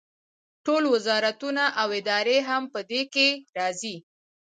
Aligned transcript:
ټول 0.65 0.83
وزارتونه 0.93 1.63
او 1.81 1.87
ادارې 1.99 2.37
هم 2.49 2.63
په 2.73 2.79
دې 2.89 3.01
کې 3.13 3.27
راځي. 3.57 3.95